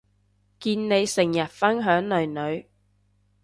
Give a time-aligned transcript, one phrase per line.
[0.61, 2.65] 見你成日分享囡囡